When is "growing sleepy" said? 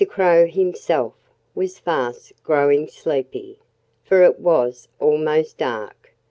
2.43-3.59